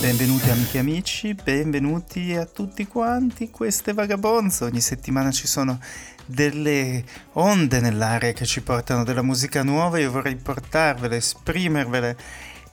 [0.00, 4.64] Benvenuti amiche e amici, benvenuti a tutti quanti, queste Vagabonzo.
[4.64, 5.78] Ogni settimana ci sono
[6.24, 9.98] delle onde nell'aria che ci portano della musica nuova.
[9.98, 12.16] Io vorrei portarvele, esprimervele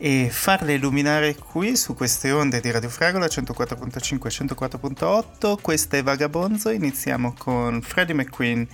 [0.02, 5.62] e farle illuminare qui su queste onde di Radio Fragola 104.5 e 104.8.
[5.62, 6.70] Questa è Vagabonzo.
[6.70, 8.66] Iniziamo con Freddie McQueen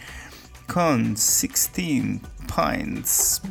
[0.68, 2.20] con 16
[2.54, 3.42] Pints.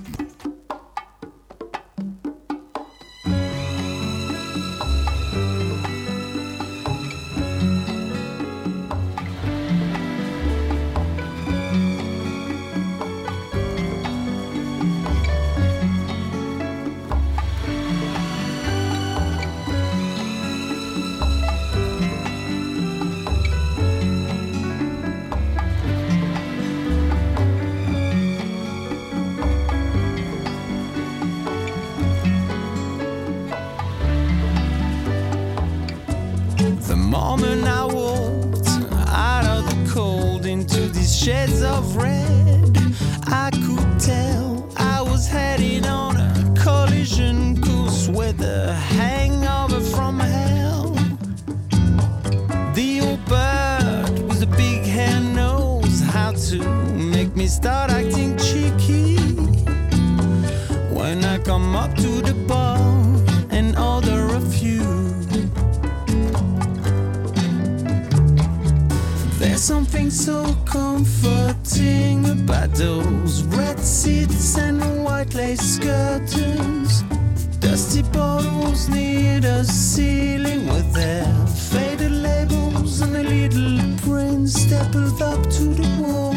[77.75, 81.27] Dusty bottles near the ceiling with their
[81.73, 86.37] faded labels and a little print stapled up to the wall.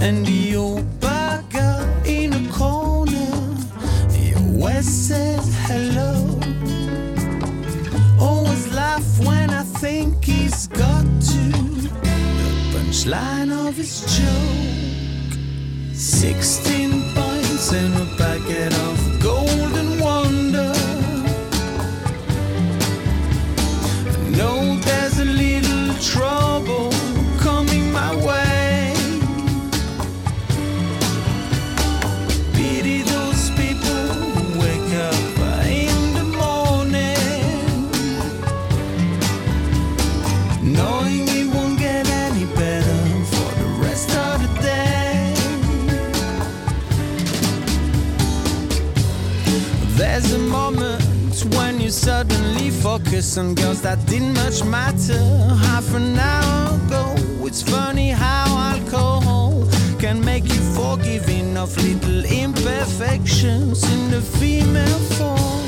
[0.00, 3.34] And the old burger in a corner,
[4.12, 6.38] he always said hello.
[8.20, 11.42] Always laugh when I think he's got to
[11.82, 11.90] the
[12.70, 15.38] punchline of his joke.
[15.92, 17.05] Sixteen
[17.68, 18.85] points and a
[52.98, 55.18] focus on girls that didn't much matter
[55.68, 57.14] half an hour ago.
[57.44, 59.68] It's funny how alcohol
[59.98, 65.62] can make you forgiving of little imperfections in the female form.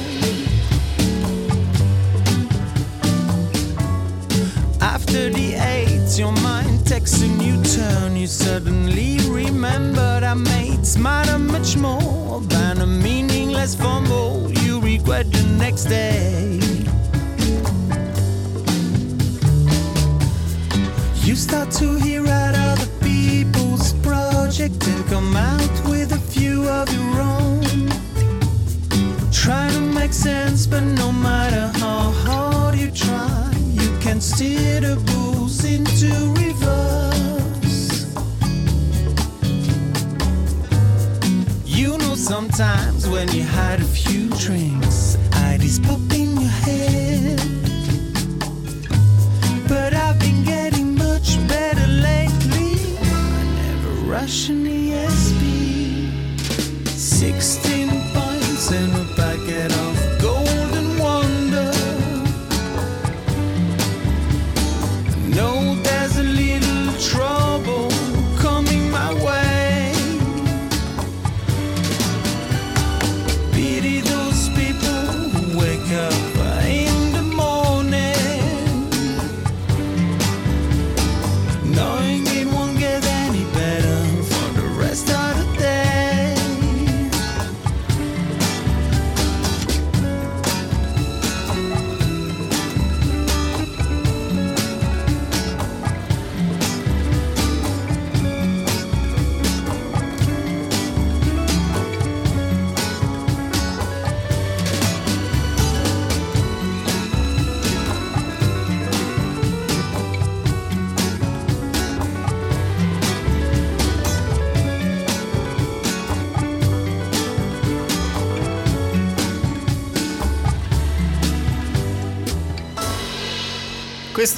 [4.81, 8.16] After the eight, your mind takes a new turn.
[8.16, 15.31] You suddenly remember that mates matter much more than a meaningless fumble oh, you regret
[15.31, 16.78] the next day.
[21.48, 27.20] Start to hear out other people's project and come out with a few of your
[27.22, 27.62] own.
[29.32, 34.97] Trying to make sense, but no matter how hard you try, you can steer the
[35.09, 36.10] booze into
[36.42, 38.04] reverse.
[41.65, 46.00] You know, sometimes when you had a few drinks, ideas pop
[54.21, 55.43] Russian ESP
[56.89, 57.68] 60.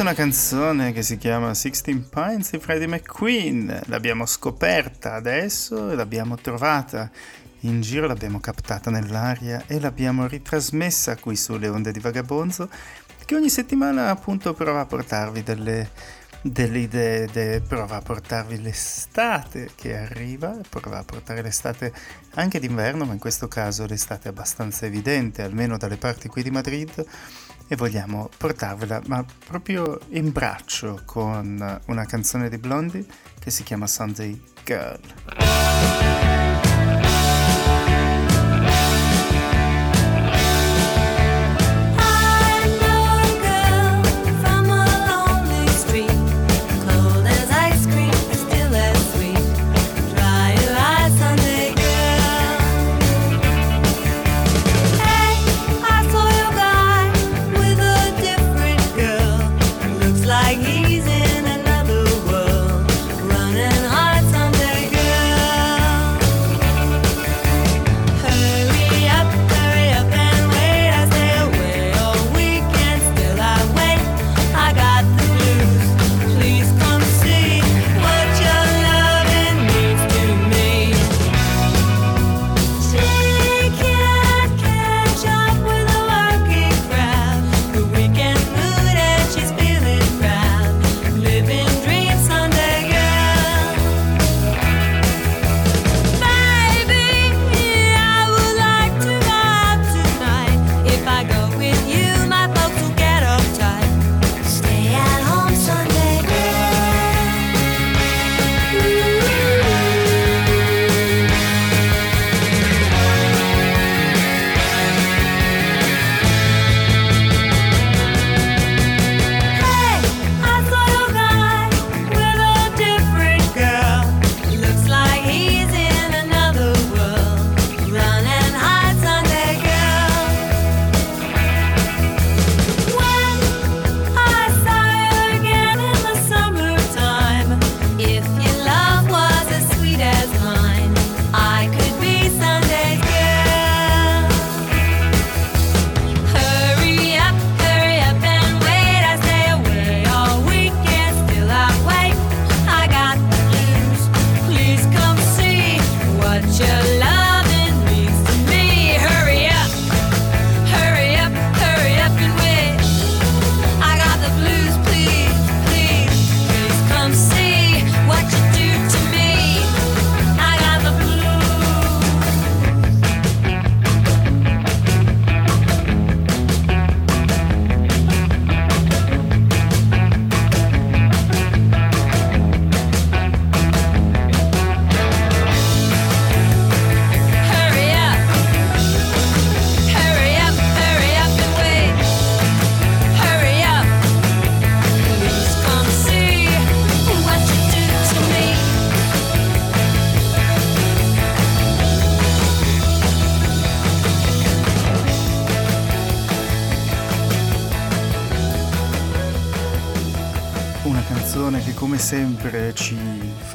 [0.00, 3.82] Questa è una canzone che si chiama Sixteen Pines di Freddie McQueen.
[3.85, 7.11] L'abbiamo scoperta adesso e l'abbiamo trovata
[7.64, 12.70] in giro, l'abbiamo captata nell'aria e l'abbiamo ritrasmessa qui sulle onde di Vagabonzo
[13.26, 15.91] che ogni settimana appunto prova a portarvi delle,
[16.41, 21.93] delle idee, de, prova a portarvi l'estate che arriva, prova a portare l'estate
[22.37, 26.50] anche d'inverno, ma in questo caso l'estate è abbastanza evidente, almeno dalle parti qui di
[26.50, 27.06] Madrid
[27.72, 33.06] e vogliamo portarvela, ma proprio in braccio con una canzone di Blondie
[33.38, 36.50] che si chiama Sunday Girl.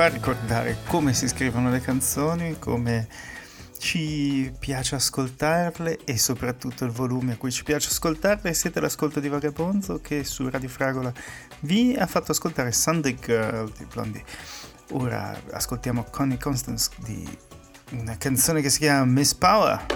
[0.05, 3.07] Fa ricordare come si scrivono le canzoni, come
[3.79, 8.53] ci piace ascoltarle e soprattutto il volume a cui ci piace ascoltarle.
[8.53, 11.11] Siete all'ascolto di Vagabonzo che su Radio Fragola
[11.61, 14.23] vi ha fatto ascoltare Sunday Girl di Blondie.
[14.91, 17.27] Ora ascoltiamo Connie Constance di
[17.93, 19.94] una canzone che si chiama Miss Power.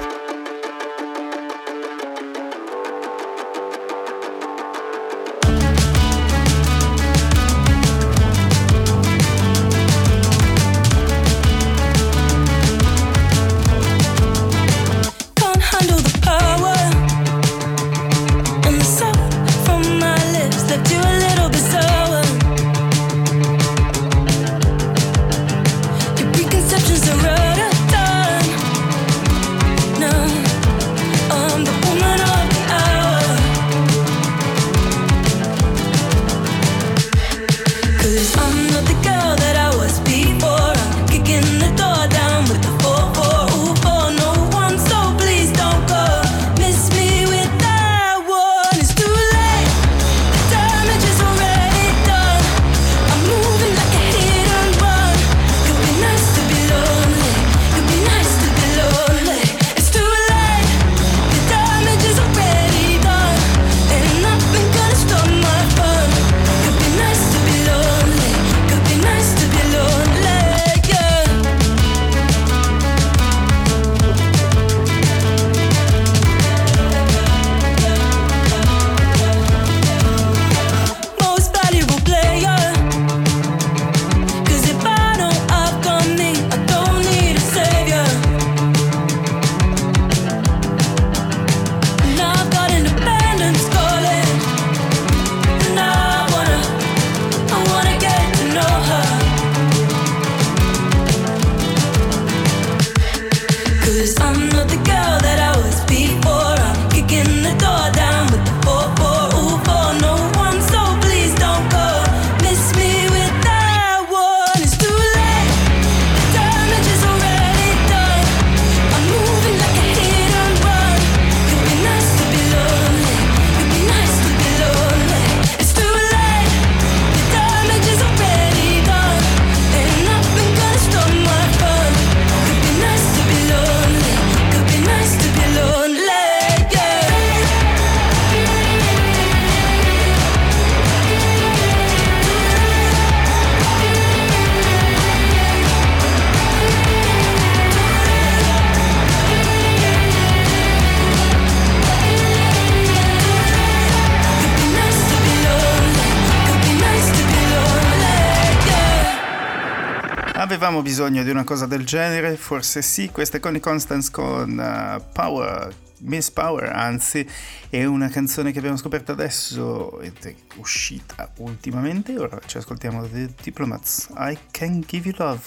[160.70, 162.38] Avevamo bisogno di una cosa del genere?
[162.38, 167.28] Forse sì, questa è Connie Constance con uh, Power, Miss Power, anzi,
[167.72, 172.16] è una canzone che abbiamo scoperto adesso ed è uscita ultimamente.
[172.20, 175.42] Ora ci ascoltiamo The Diplomats, I Can Give You Love.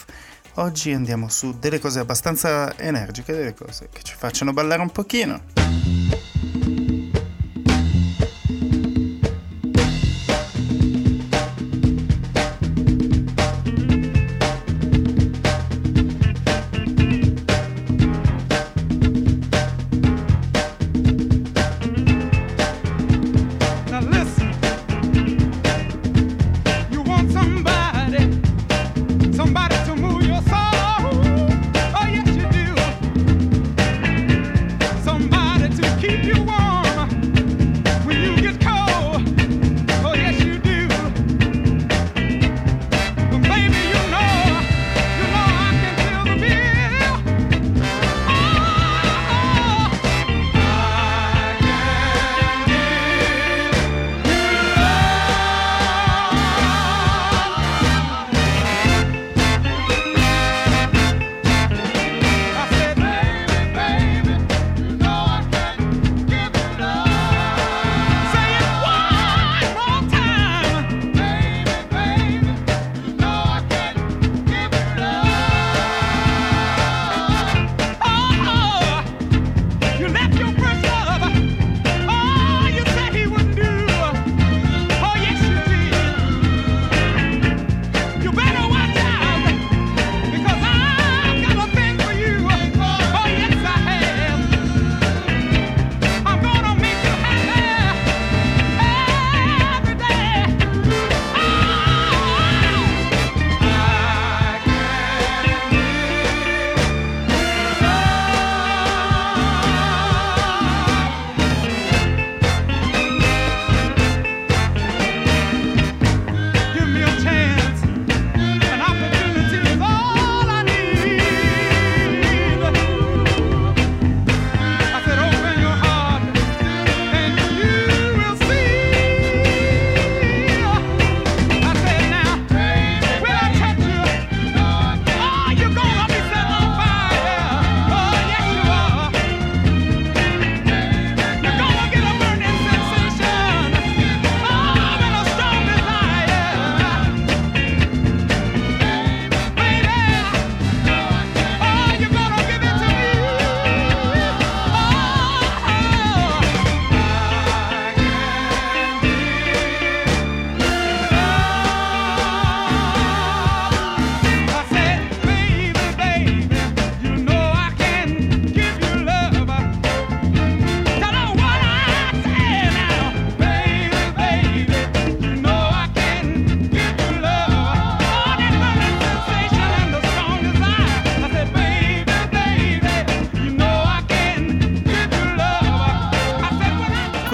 [0.54, 6.71] Oggi andiamo su delle cose abbastanza energiche, delle cose che ci facciano ballare un pochino.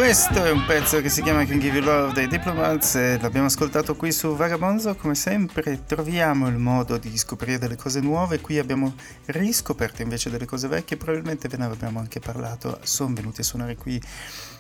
[0.08, 3.94] Questo è un pezzo che si chiama Can Give You Love dei Diplomats l'abbiamo ascoltato
[3.94, 4.94] qui su Vagabonzo.
[4.94, 8.40] Come sempre troviamo il modo di scoprire delle cose nuove.
[8.40, 8.94] Qui abbiamo
[9.26, 10.96] riscoperto invece delle cose vecchie.
[10.96, 12.78] Probabilmente ve ne abbiamo anche parlato.
[12.84, 14.00] Sono venuti a suonare qui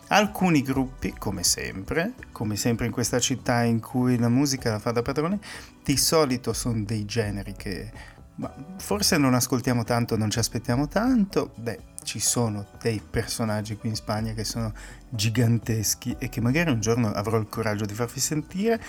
[0.08, 4.92] alcuni gruppi, come sempre, come sempre in questa città in cui la musica la fa
[4.92, 5.38] da padrone.
[5.82, 7.90] Di solito sono dei generi che
[8.38, 11.52] ma forse non ascoltiamo tanto, non ci aspettiamo tanto.
[11.56, 14.72] Beh, ci sono dei personaggi qui in Spagna che sono
[15.08, 18.80] giganteschi e che magari un giorno avrò il coraggio di farvi sentire.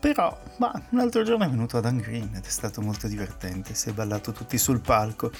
[0.00, 3.88] Però, ma un altro giorno è venuto Adam Green ed è stato molto divertente, si
[3.88, 5.30] è ballato tutti sul palco.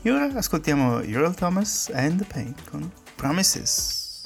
[0.00, 4.22] E ora ascoltiamo Earl Thomas and the Pain con Promises.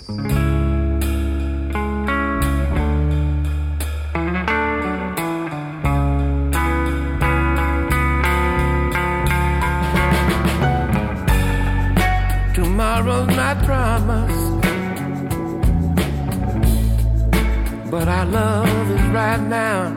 [17.91, 19.97] But our love is right now.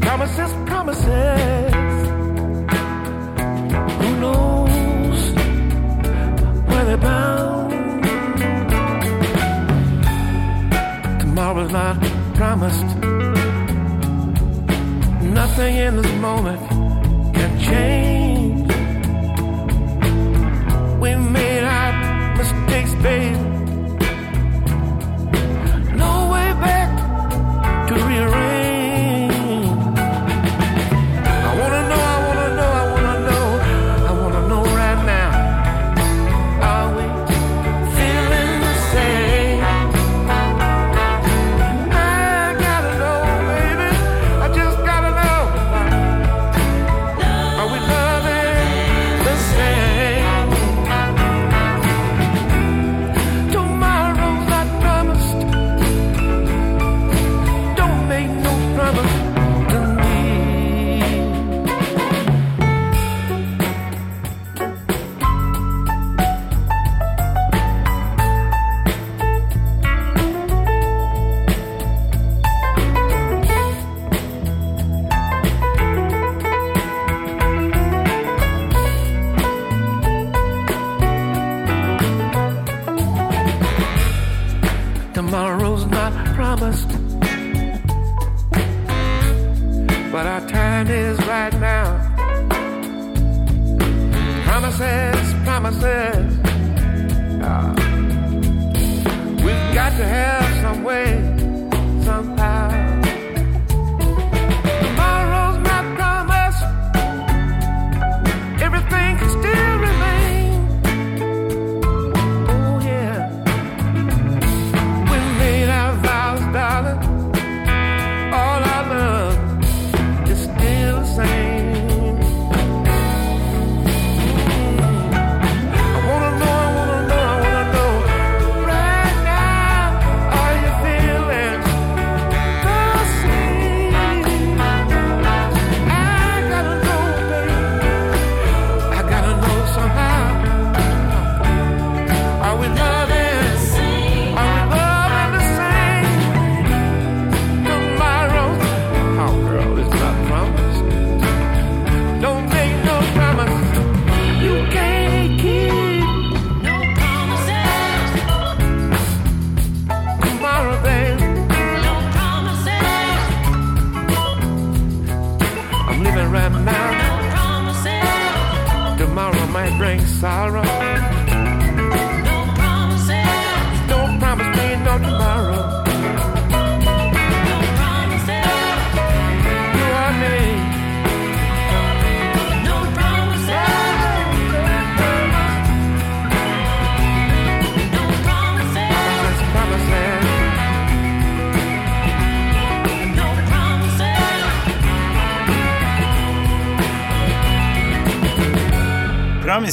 [0.00, 1.72] Promises, promises.
[4.00, 5.32] Who knows
[6.68, 7.70] where they're bound?
[11.20, 12.00] Tomorrow's not
[12.34, 12.90] promised.
[15.22, 16.60] Nothing in this moment
[17.34, 18.20] can change.
[22.40, 23.36] mistakes, babe.
[23.36, 23.59] No way back
[27.90, 28.49] to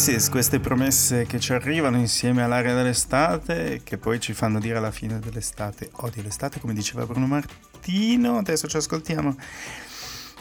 [0.08, 4.90] Promises, queste promesse che ci arrivano insieme all'aria dell'estate, che poi ci fanno dire alla
[4.90, 8.38] fine dell'estate, odio l'estate, come diceva Bruno Martino.
[8.38, 9.36] Adesso ci ascoltiamo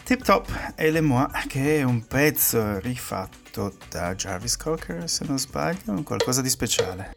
[0.04, 5.36] Tip Top e Le Moi, che è un pezzo rifatto da Jarvis Cocker, se non
[5.36, 7.10] sbaglio, qualcosa di speciale.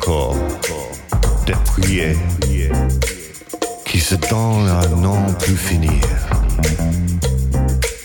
[0.00, 0.34] encore
[1.46, 2.16] des prières
[3.84, 6.00] qui se donnent à non plus finir.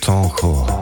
[0.01, 0.81] Tant encore.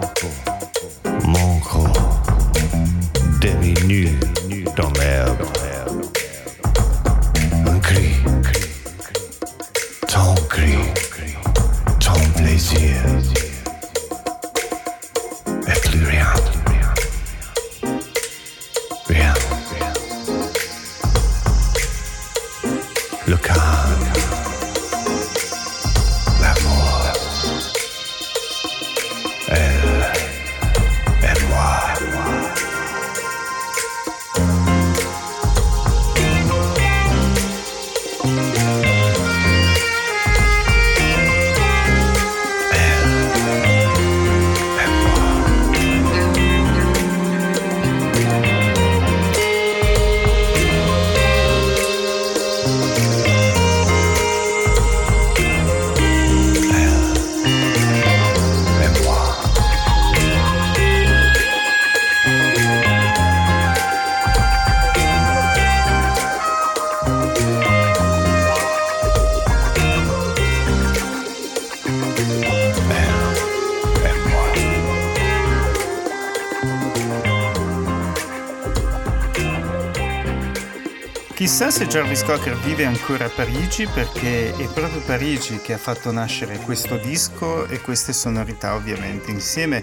[81.64, 86.12] Chissà se Jarvis Cocker vive ancora a Parigi perché è proprio Parigi che ha fatto
[86.12, 89.82] nascere questo disco e queste sonorità ovviamente insieme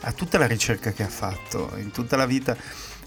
[0.00, 2.56] a tutta la ricerca che ha fatto in tutta la vita.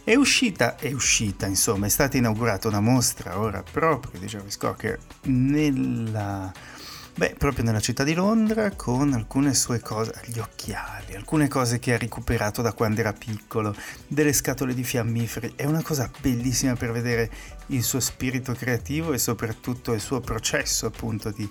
[0.05, 4.97] È uscita, è uscita insomma, è stata inaugurata una mostra ora proprio di Jarvis Cocker
[5.23, 6.49] nella
[7.15, 11.93] Beh, proprio nella città di Londra con alcune sue cose, gli occhiali, alcune cose che
[11.93, 13.75] ha recuperato da quando era piccolo,
[14.07, 17.29] delle scatole di fiammiferi, è una cosa bellissima per vedere
[17.67, 21.47] il suo spirito creativo e soprattutto il suo processo appunto di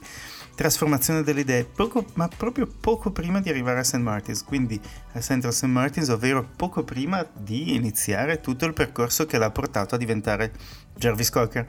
[0.56, 3.98] trasformazione delle idee, poco- ma proprio poco prima di arrivare a St.
[3.98, 4.80] Martin's, quindi
[5.12, 5.64] a Central St.
[5.64, 10.52] Martin's, ovvero poco prima di iniziare tutto il percorso che l'ha portato a diventare
[10.96, 11.66] Jarvis Cocker.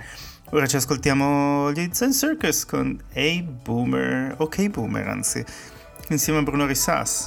[0.53, 5.43] Ora ci ascoltiamo gli Zen Circus con A Boomer, ok Boomer anzi,
[6.09, 7.25] insieme a Bruno Rissas.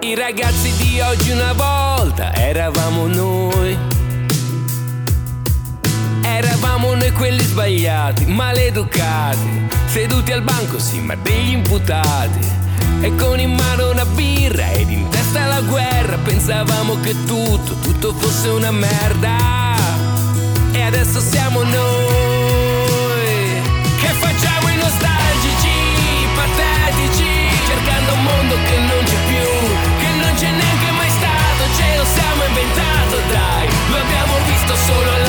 [0.00, 3.93] I ragazzi di oggi una volta eravamo noi.
[6.36, 12.40] Eravamo noi quelli sbagliati, maleducati, seduti al banco, sì, ma degli imputati.
[13.02, 18.12] E con in mano una birra ed in testa la guerra, pensavamo che tutto, tutto
[18.14, 19.76] fosse una merda.
[20.72, 21.72] E adesso siamo noi
[24.00, 25.70] che facciamo i nostalgici,
[26.34, 27.30] patetici,
[27.64, 29.48] cercando un mondo che non c'è più,
[30.00, 35.12] che non c'è neanche mai stato, ce lo siamo inventato, dai, lo abbiamo visto solo
[35.14, 35.23] alla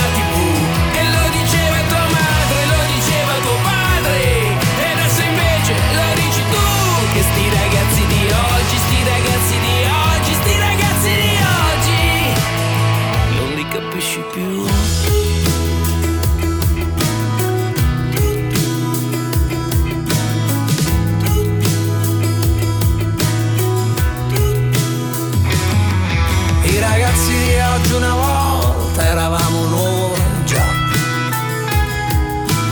[27.96, 30.66] una volta eravamo noi già.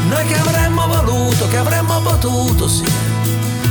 [0.10, 2.86] Noi che avremmo voluto, che avremmo potuto, sì.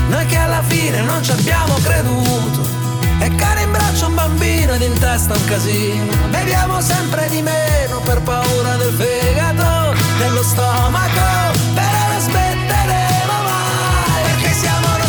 [0.08, 2.80] Noi che alla fine non ci abbiamo creduto.
[3.20, 6.12] E cari in braccio un bambino ed in testa un casino.
[6.30, 11.52] Beviamo sempre di meno per paura del fegato, dello stomaco.
[11.74, 14.22] Però non smetteremo mai.
[14.24, 15.01] Perché siamo nostalgici,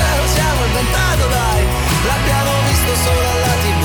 [0.00, 1.62] ce siamo inventato, dai.
[2.06, 3.84] L'abbiamo visto solo alla tv.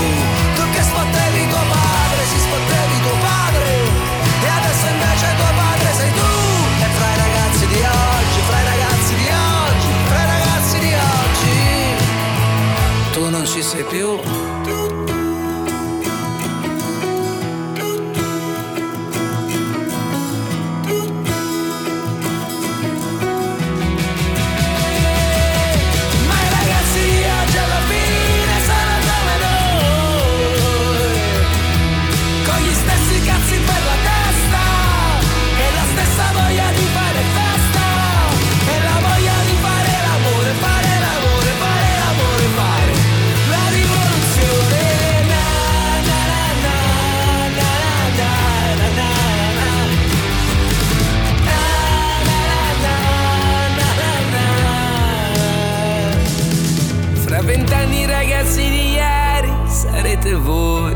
[0.56, 3.70] Tu che spottevi tuo padre, si spottevi tuo padre.
[4.46, 6.32] E adesso invece tuo padre sei tu.
[6.86, 7.82] E fra i ragazzi di
[8.14, 11.58] oggi, fra i ragazzi di oggi, fra i ragazzi di oggi.
[13.14, 15.15] Tu non ci sei più.
[57.66, 60.94] vent'anni ragazzi di ieri sarete voi.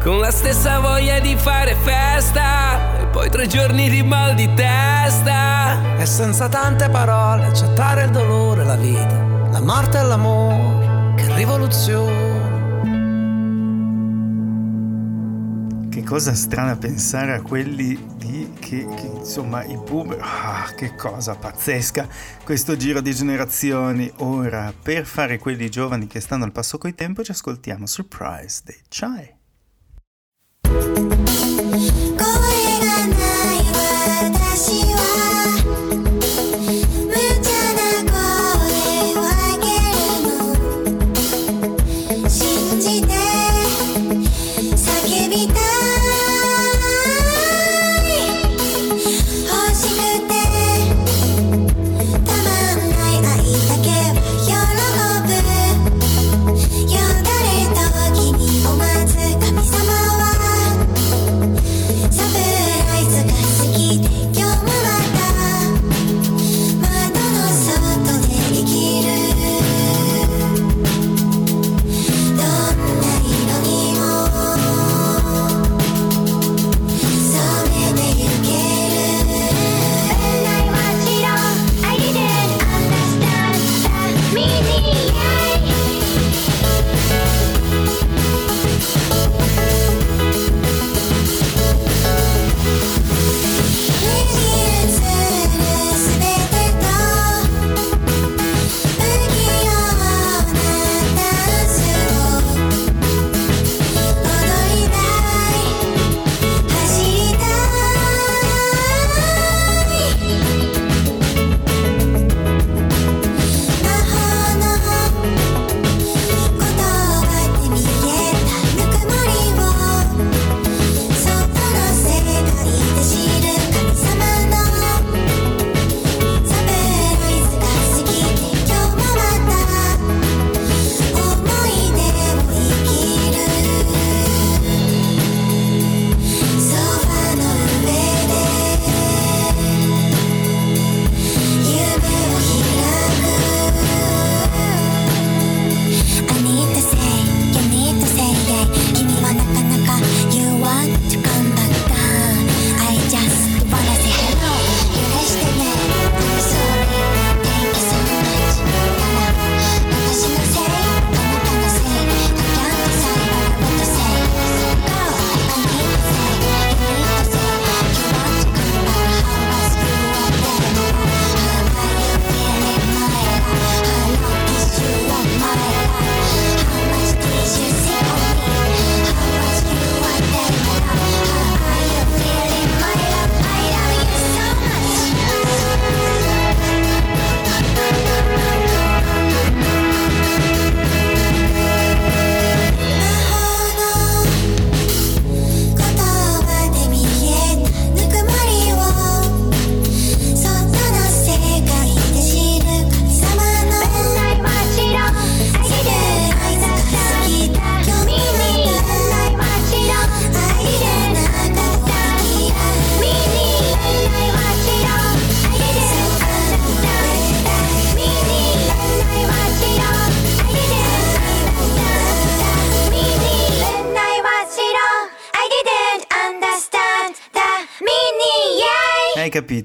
[0.00, 5.96] Con la stessa voglia di fare festa e poi tre giorni di mal di testa.
[5.96, 9.16] E senza tante parole accettare il dolore, la vita,
[9.50, 11.14] la morte e l'amore.
[11.16, 12.40] Che rivoluzione.
[15.90, 18.41] Che cosa strana pensare a quelli di
[18.72, 22.08] che, che insomma i boomer, ah, che cosa pazzesca
[22.42, 24.10] questo giro di generazioni.
[24.18, 28.80] Ora, per fare quelli giovani che stanno al passo coi tempo, ci ascoltiamo Surprise dei
[28.88, 29.40] Chai.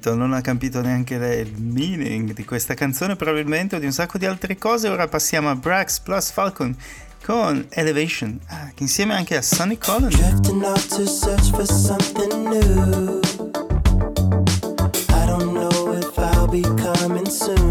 [0.08, 3.92] capito, non ha capito neanche le, il meaning di questa canzone, probabilmente o di un
[3.92, 4.88] sacco di altre cose.
[4.88, 6.74] Ora passiamo a Brax plus Falcon
[7.24, 10.08] con Elevation, ah, insieme anche a Sonny Colin.
[10.08, 13.20] Drifting out to search for something new.
[15.10, 17.67] I don't know if I'll be coming soon.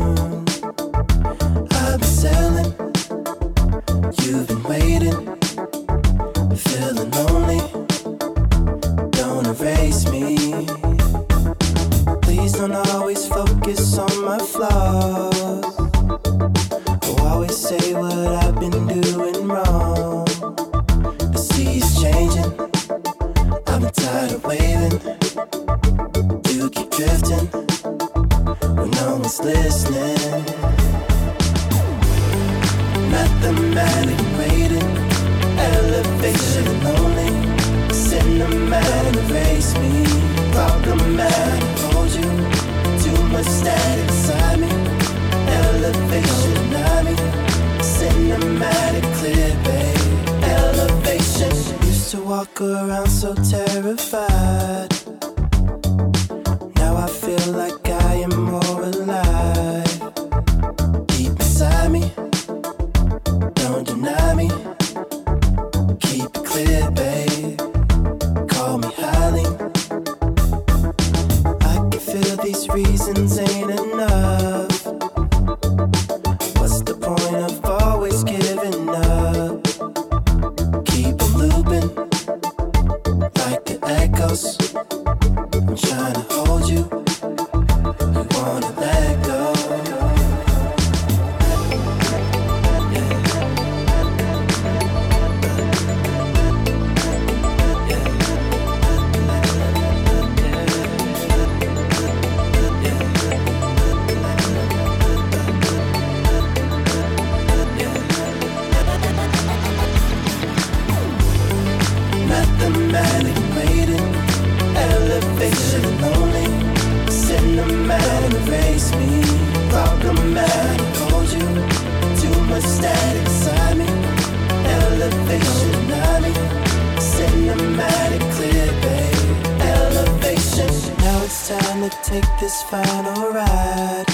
[131.89, 134.05] To take this final ride.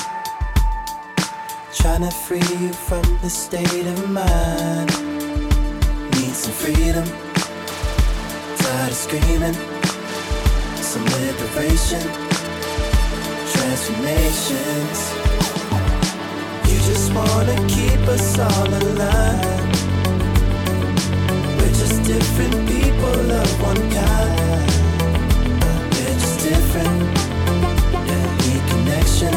[1.73, 4.89] Trying to free you from the state of mind.
[6.13, 7.05] Need some freedom
[8.57, 9.57] tired of screaming.
[10.75, 12.03] Some liberation,
[13.53, 14.99] transformations.
[16.69, 19.75] You just wanna keep us all aligned.
[21.57, 24.71] We're just different people of one kind.
[25.91, 27.32] We're just different
[29.03, 29.31] connection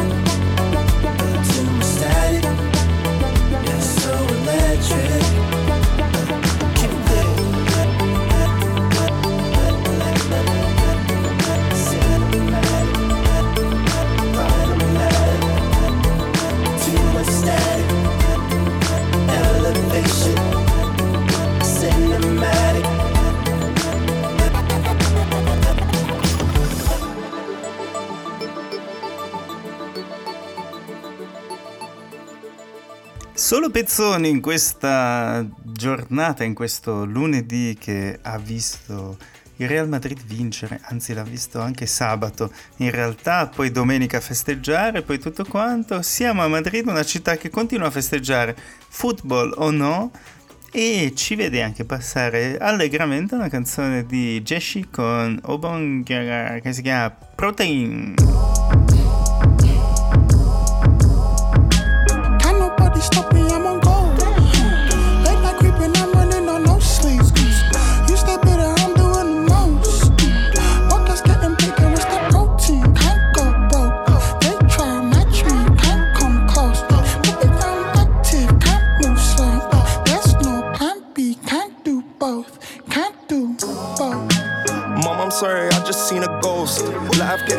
[1.42, 2.44] to static.
[3.64, 5.65] It's so electric.
[33.46, 39.16] Solo pezzoni in questa giornata, in questo lunedì che ha visto
[39.58, 45.20] il Real Madrid vincere, anzi l'ha visto anche sabato in realtà, poi domenica festeggiare, poi
[45.20, 46.02] tutto quanto.
[46.02, 48.56] Siamo a Madrid, una città che continua a festeggiare,
[48.88, 50.10] football o no,
[50.72, 57.10] e ci vede anche passare allegramente una canzone di Jessie con Obon che si chiama
[57.10, 59.05] Protein.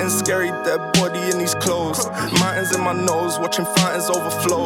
[0.07, 2.05] Getting scary, dead body in these clothes.
[2.39, 4.65] Mountains in my nose, watching fountains overflow.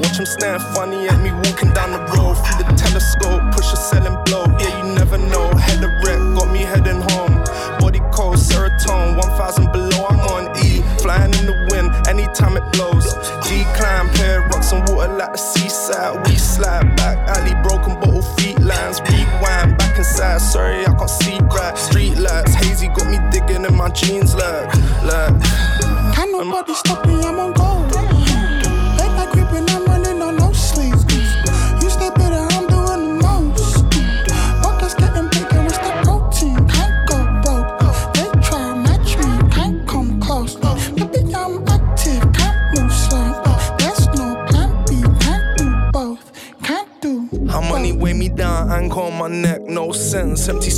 [0.00, 2.34] Watch him staring funny at me walking down the road.
[2.34, 4.44] Through the telescope, push a selling blow.
[4.58, 5.48] Yeah, you never know.
[5.56, 7.42] Head a wreck, got me heading home.
[7.78, 10.82] Body cold, serotonin, 1000 below, I'm on E.
[11.00, 13.14] Flying in the wind, anytime it blows.
[13.48, 16.26] Decline, pair rocks and water like the seaside.
[16.26, 19.00] We slide back, alley, broken bottle feet lines.
[19.00, 21.38] Rewind, back inside, sorry, I can't see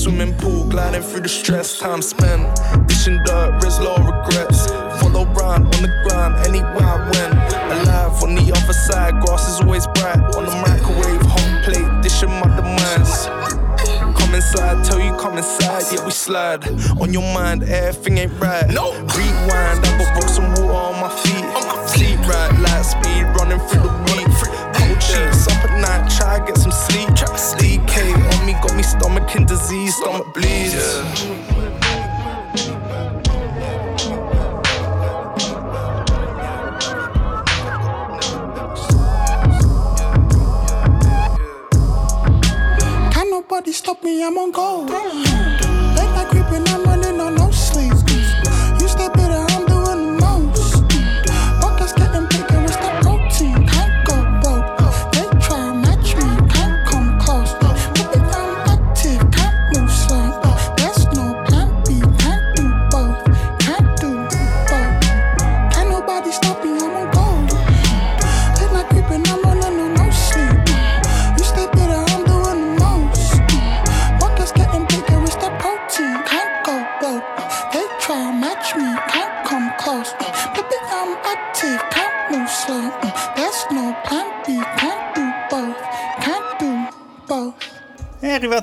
[0.04, 2.44] swimming pool, gliding through the stress, time spent.
[2.86, 4.70] Dishing dirt, low regrets.
[5.00, 7.34] Follow round on the ground, anywhere I went.
[7.72, 10.20] Alive on the other side, grass is always bright.
[10.36, 13.28] On the microwave, hot plate, dishing my demands.
[14.18, 16.68] Come inside, tell you come inside, yeah we slide.
[17.00, 17.93] On your mind, everything
[29.74, 30.74] Z, stomach bleeds.
[30.74, 31.34] Yeah.
[43.30, 45.23] nobody stop me, I'm on go.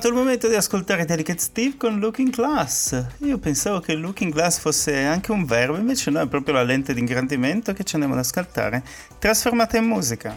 [0.02, 3.04] Arrivato il momento di ascoltare Delicate Steve con Looking Glass.
[3.18, 6.92] Io pensavo che Looking Glass fosse anche un verbo, invece no, è proprio la lente
[6.92, 8.82] di ingrandimento che ci andiamo ad ascoltare,
[9.18, 10.34] trasformata in musica.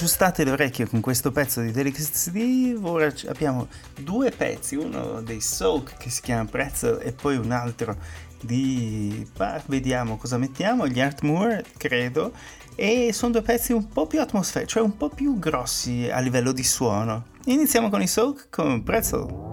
[0.00, 5.42] Riaggiustate le orecchie con questo pezzo di Delicate Steve, ora abbiamo due pezzi, uno dei
[5.42, 7.94] Soak che si chiama Pretzel e poi un altro
[8.40, 9.28] di...
[9.36, 12.32] bah, vediamo cosa mettiamo, gli Art Moore credo,
[12.76, 16.52] e sono due pezzi un po' più atmosferici, cioè un po' più grossi a livello
[16.52, 17.26] di suono.
[17.44, 19.49] Iniziamo con i Soak con Pretzel.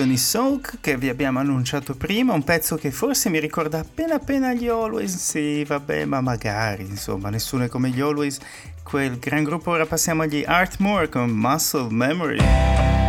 [0.00, 4.54] canzoni Soak che vi abbiamo annunciato prima, un pezzo che forse mi ricorda appena appena
[4.54, 8.38] gli Always, sì vabbè ma magari insomma nessuno è come gli Always,
[8.82, 12.99] quel gran gruppo ora passiamo agli Art Moore con Muscle Memory.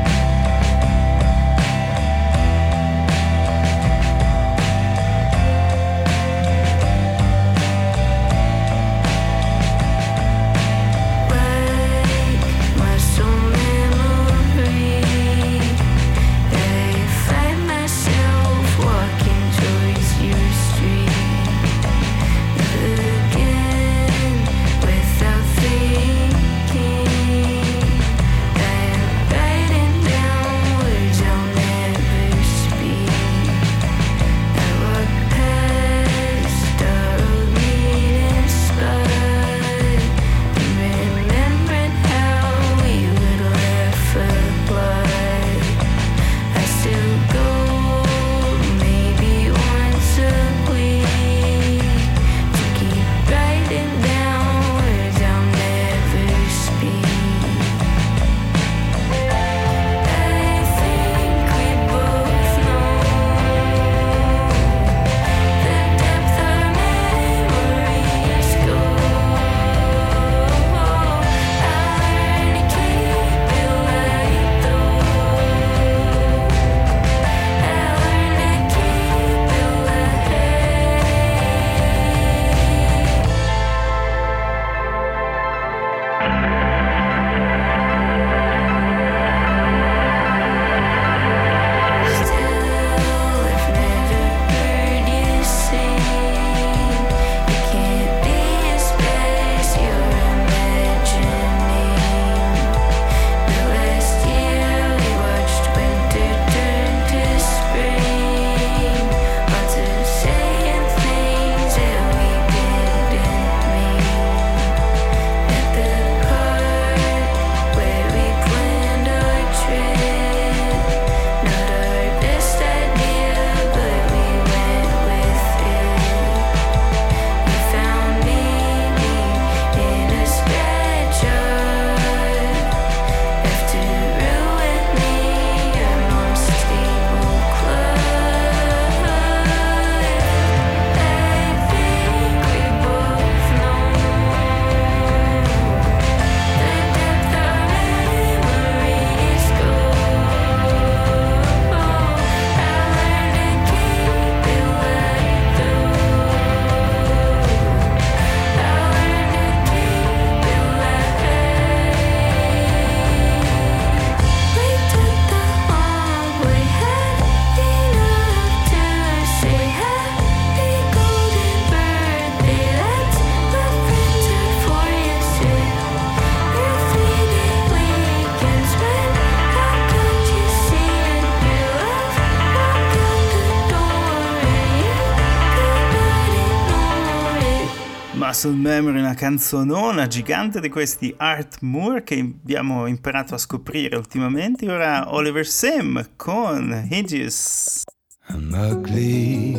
[188.43, 194.67] Muscle Memory, una canzonona gigante di questi Art Moore che abbiamo imparato a scoprire ultimamente.
[194.67, 197.83] Ora Oliver Sim con Hideous.
[198.29, 199.53] I'm ugly.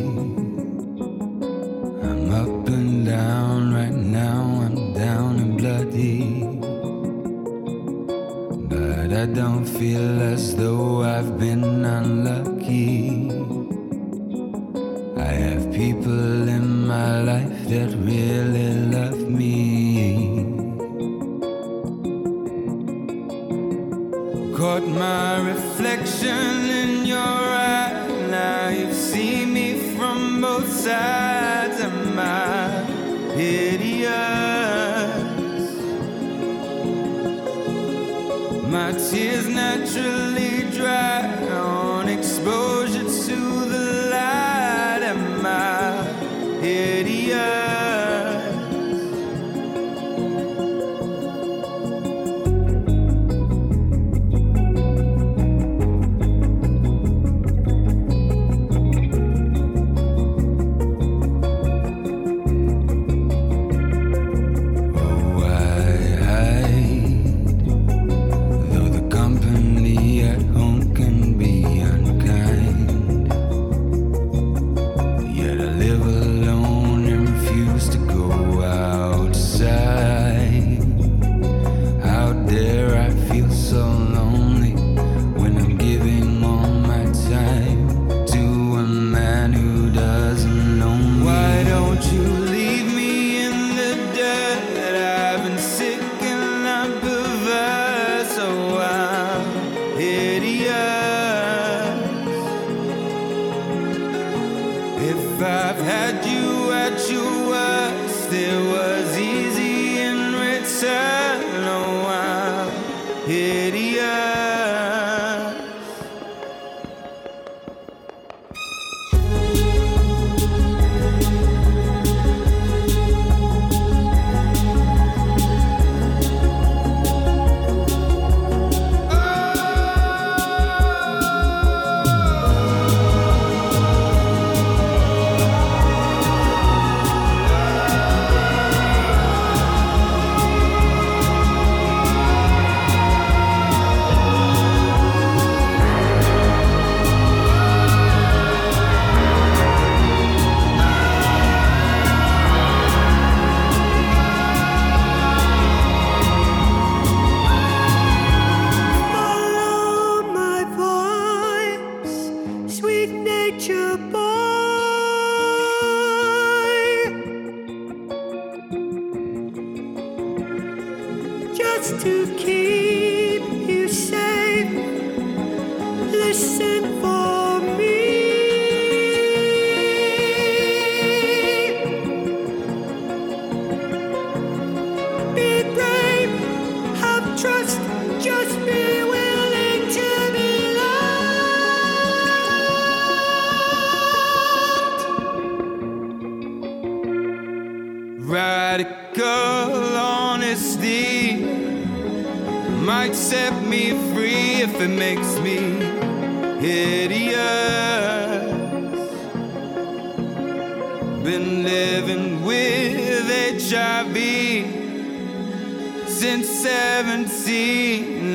[2.03, 4.63] I'm up and down right now.
[4.63, 6.59] I'm down and bloody.
[8.67, 13.31] But I don't feel as though I've been unlucky.
[15.17, 19.55] I have people in my life that really love me.
[24.59, 27.39] Caught my reflection in your
[27.77, 27.95] eye.
[28.39, 31.79] Now you see me from both sides.
[31.89, 32.69] Am I
[33.41, 34.83] hideous?
[38.77, 41.42] My tears naturally dry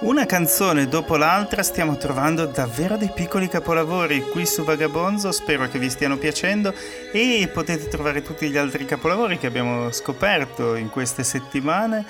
[0.00, 5.78] Una canzone dopo l'altra stiamo trovando davvero dei piccoli capolavori qui su Vagabonzo, spero che
[5.78, 6.72] vi stiano piacendo
[7.12, 12.06] e potete trovare tutti gli altri capolavori che abbiamo scoperto in queste settimane.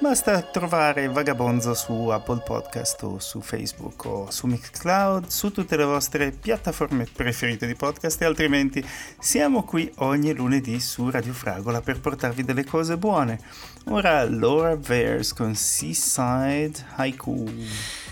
[0.00, 5.84] Basta trovare Vagabonzo su Apple Podcast o su Facebook o su Mixcloud, su tutte le
[5.84, 8.86] vostre piattaforme preferite di podcast e altrimenti
[9.18, 13.40] siamo qui ogni lunedì su Radio Fragola per portarvi delle cose buone.
[13.86, 17.50] Ora Laura Vers con Seaside Haiku.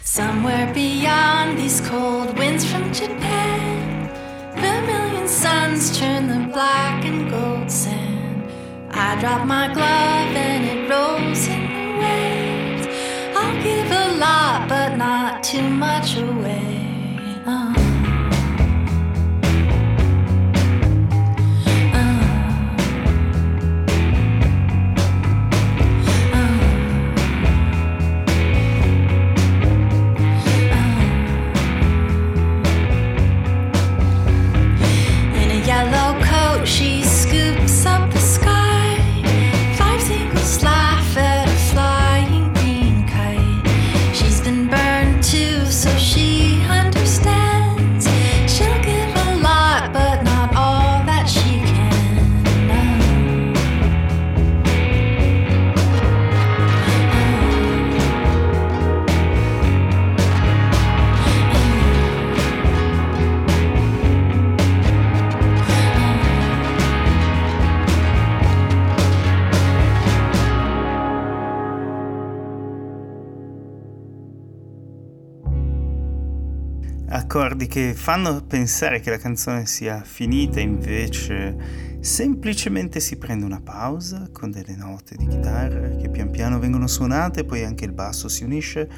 [0.03, 4.11] Somewhere beyond these cold winds from Japan,
[4.57, 8.43] vermilion suns turn the black and gold sand.
[8.91, 11.66] I drop my glove and it rolls in
[11.99, 12.86] waves.
[13.36, 17.42] I'll give a lot, but not too much away.
[17.47, 17.86] Uh.
[77.57, 81.57] Accordi che fanno pensare che la canzone sia finita, invece
[82.01, 87.45] semplicemente si prende una pausa con delle note di chitarra che pian piano vengono suonate,
[87.45, 88.89] poi anche il basso si unisce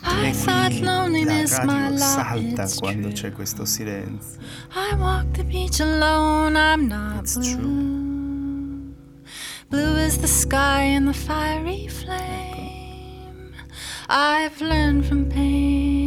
[0.00, 4.40] e quindi la radio salta quando c'è questo silenzio.
[4.70, 7.56] I walk the beach alone, I'm not It's blue.
[7.56, 8.94] true.
[9.70, 13.52] Blue is the sky and the fiery flame.
[14.08, 15.97] I've learned from pain.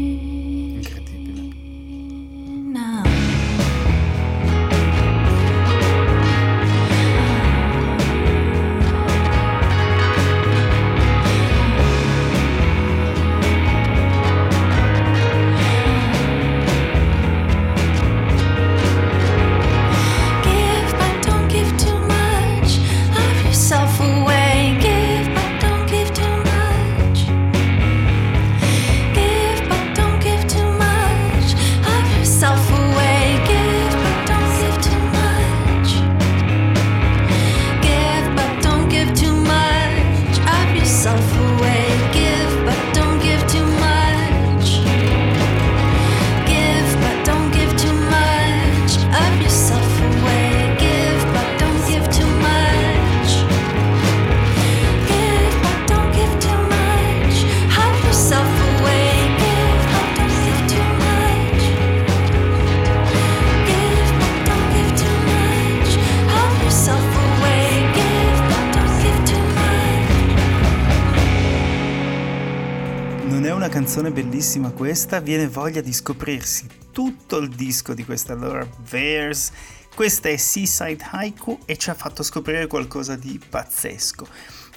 [73.93, 79.51] Canzone bellissima questa, viene voglia di scoprirsi tutto il disco di questa Laura Veers.
[79.93, 84.25] Questa è Seaside Haiku e ci ha fatto scoprire qualcosa di pazzesco.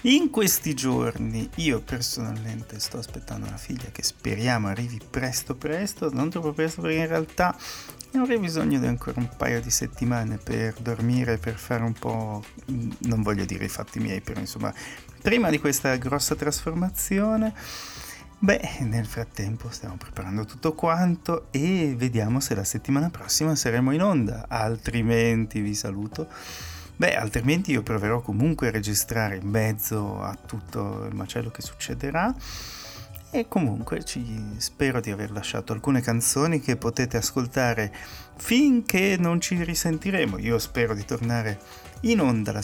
[0.01, 6.29] In questi giorni io personalmente sto aspettando una figlia che speriamo arrivi presto presto, non
[6.29, 7.57] troppo presto perché in realtà
[8.15, 13.23] avrei bisogno di ancora un paio di settimane per dormire, per fare un po', non
[13.23, 14.75] voglio dire i fatti miei, però insomma,
[15.23, 17.55] prima di questa grossa trasformazione
[18.45, 24.03] Beh, nel frattempo stiamo preparando tutto quanto e vediamo se la settimana prossima saremo in
[24.03, 26.29] onda, altrimenti vi saluto.
[26.95, 32.35] Beh, altrimenti io proverò comunque a registrare in mezzo a tutto il macello che succederà
[33.31, 34.23] e comunque ci
[34.59, 37.91] spero di aver lasciato alcune canzoni che potete ascoltare
[38.37, 40.37] finché non ci risentiremo.
[40.37, 41.59] Io spero di tornare
[42.01, 42.61] in onda la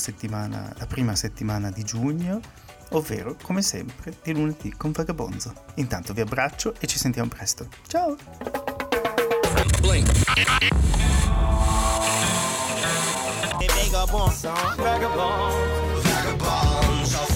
[0.77, 2.60] la prima settimana di giugno
[2.91, 5.53] ovvero come sempre di lunedì con Vagabonzo.
[5.75, 7.69] Intanto vi abbraccio e ci sentiamo presto.
[7.87, 8.17] Ciao!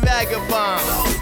[0.00, 1.13] Vagabond.